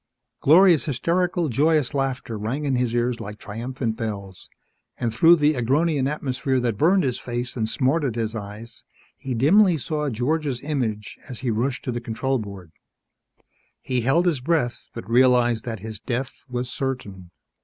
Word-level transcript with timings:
Gloria's 0.41 0.85
hysterical, 0.85 1.47
joyous 1.47 1.93
laughter 1.93 2.35
rang 2.35 2.65
in 2.65 2.75
his 2.75 2.95
ears 2.95 3.19
like 3.19 3.37
triumphant 3.37 3.97
bells, 3.97 4.49
and 4.99 5.13
through 5.13 5.35
the 5.35 5.53
Agronian 5.53 6.07
atmosphere 6.07 6.59
that 6.59 6.75
burned 6.75 7.03
his 7.03 7.19
face 7.19 7.55
and 7.55 7.69
smarted 7.69 8.15
his 8.15 8.35
eyes 8.35 8.83
he 9.15 9.35
dimly 9.35 9.77
saw 9.77 10.09
George's 10.09 10.59
image 10.63 11.19
as 11.29 11.41
he 11.41 11.51
rushed 11.51 11.83
to 11.83 11.91
the 11.91 12.01
control 12.01 12.39
board. 12.39 12.71
He 13.79 14.01
held 14.01 14.25
his 14.25 14.41
breath 14.41 14.81
but 14.95 15.07
realized 15.07 15.65
that 15.65 15.81
his 15.81 15.99
death 15.99 16.33
was 16.49 16.67
certain. 16.67 17.29